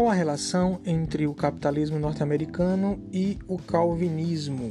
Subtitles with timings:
[0.00, 4.70] Qual a relação entre o capitalismo norte-americano e o calvinismo?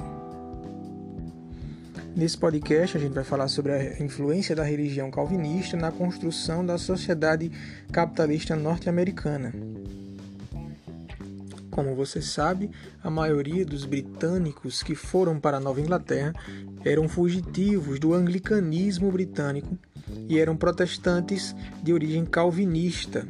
[2.15, 6.79] Nesse podcast, a gente vai falar sobre a influência da religião calvinista na construção da
[6.79, 7.51] sociedade
[7.91, 9.53] capitalista norte-americana.
[11.69, 12.71] Como você sabe,
[13.03, 16.33] a maioria dos britânicos que foram para a Nova Inglaterra
[16.83, 19.77] eram fugitivos do anglicanismo britânico
[20.27, 23.27] e eram protestantes de origem calvinista.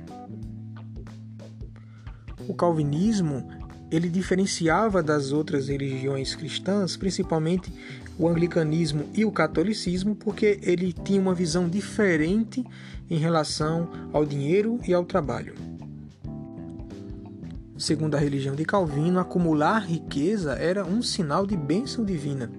[2.47, 3.47] O calvinismo
[3.91, 7.73] ele diferenciava das outras religiões cristãs, principalmente
[8.17, 12.63] o anglicanismo e o catolicismo, porque ele tinha uma visão diferente
[13.09, 15.55] em relação ao dinheiro e ao trabalho.
[17.77, 22.51] Segundo a religião de Calvino, acumular riqueza era um sinal de bênção divina.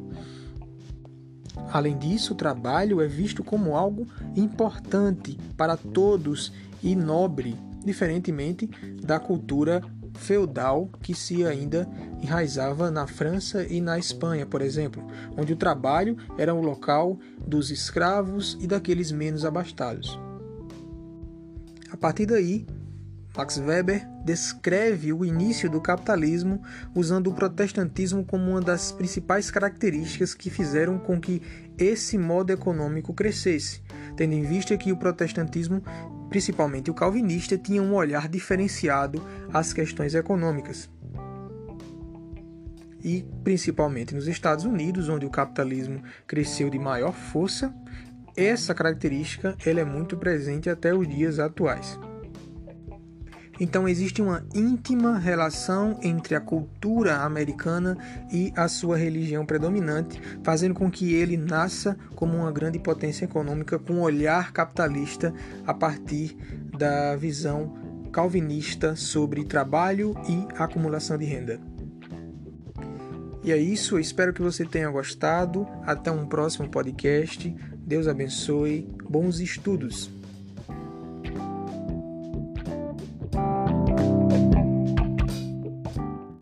[1.70, 8.68] Além disso, o trabalho é visto como algo importante para todos e nobre, diferentemente
[9.02, 9.82] da cultura
[10.14, 11.88] feudal que se ainda
[12.22, 15.06] enraizava na França e na Espanha, por exemplo,
[15.36, 20.18] onde o trabalho era o local dos escravos e daqueles menos abastados.
[21.90, 22.66] A partir daí,
[23.36, 26.62] Max Weber descreve o início do capitalismo
[26.94, 31.40] usando o protestantismo como uma das principais características que fizeram com que
[31.78, 33.82] esse modo econômico crescesse,
[34.16, 35.82] tendo em vista que o protestantismo,
[36.28, 40.90] principalmente o calvinista, tinha um olhar diferenciado às questões econômicas.
[43.02, 47.72] E principalmente nos Estados Unidos, onde o capitalismo cresceu de maior força,
[48.36, 51.98] essa característica ela é muito presente até os dias atuais.
[53.60, 57.96] Então existe uma íntima relação entre a cultura americana
[58.32, 63.78] e a sua religião predominante, fazendo com que ele nasça como uma grande potência econômica
[63.78, 65.34] com um olhar capitalista
[65.66, 66.34] a partir
[66.78, 67.76] da visão
[68.10, 71.60] calvinista sobre trabalho e acumulação de renda.
[73.44, 75.66] E é isso, espero que você tenha gostado.
[75.84, 77.54] Até um próximo podcast.
[77.78, 78.86] Deus abençoe.
[79.08, 80.10] Bons estudos.